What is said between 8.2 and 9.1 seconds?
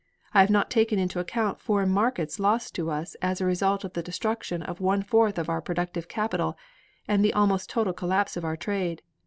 of our trade.